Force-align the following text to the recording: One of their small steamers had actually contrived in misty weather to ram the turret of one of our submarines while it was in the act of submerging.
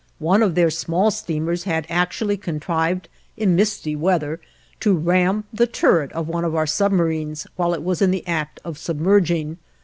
One 0.17 0.41
of 0.41 0.55
their 0.55 0.71
small 0.71 1.11
steamers 1.11 1.65
had 1.65 1.85
actually 1.87 2.35
contrived 2.35 3.07
in 3.37 3.55
misty 3.55 3.95
weather 3.95 4.39
to 4.79 4.95
ram 4.97 5.43
the 5.53 5.67
turret 5.67 6.11
of 6.13 6.27
one 6.27 6.43
of 6.43 6.55
our 6.55 6.65
submarines 6.65 7.45
while 7.55 7.75
it 7.75 7.83
was 7.83 8.01
in 8.01 8.09
the 8.09 8.25
act 8.27 8.59
of 8.65 8.79
submerging. 8.79 9.59